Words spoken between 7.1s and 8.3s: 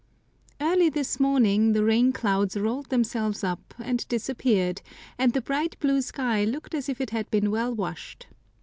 had been well washed.